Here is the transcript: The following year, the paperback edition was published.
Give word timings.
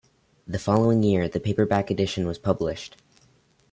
The 0.47 0.57
following 0.57 1.03
year, 1.03 1.27
the 1.29 1.39
paperback 1.39 1.91
edition 1.91 2.25
was 2.25 2.39
published. 2.39 2.97